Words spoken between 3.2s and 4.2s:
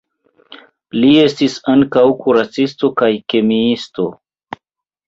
kemiisto.